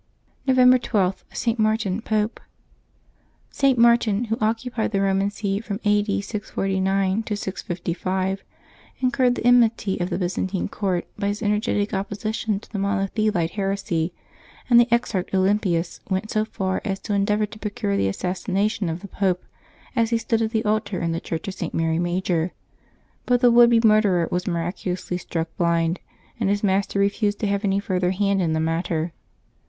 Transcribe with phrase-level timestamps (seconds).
[0.47, 1.59] November 12.— ST.
[1.59, 2.39] MARTIN, Pope.
[3.55, 3.75] [T.
[3.75, 6.01] Martin", who occupied the Eoman See from a.
[6.01, 6.21] d.
[6.21, 8.43] 649 to 655,
[9.01, 14.11] incurred the enmity of the Byzantine court by his energetic opposition to the Monothelite heresy,
[14.67, 19.01] and the Exarch Oljinpius went so far as to endeavor to procure the assassination of
[19.01, 19.43] the Pope
[19.95, 21.75] as he stood at the altar in the Church of St.
[21.75, 22.53] Mary Major;
[23.27, 25.99] but the would be murderer was miraculously struck blind,
[26.39, 29.13] and his master refused to have any further hand in the matter.